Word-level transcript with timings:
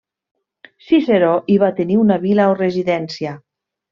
Ciceró 0.85 1.27
hi 1.53 1.59
va 1.65 1.69
tenir 1.81 1.99
una 2.05 2.19
vila 2.25 2.49
o 2.53 2.57
residència. 2.63 3.37